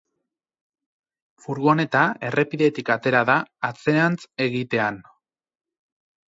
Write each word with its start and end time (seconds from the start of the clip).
Furgoneta 1.43 2.01
errepidetik 2.29 2.89
atera 2.95 3.21
da 3.31 3.37
atzerantz 3.71 4.17
egitean. 4.49 4.99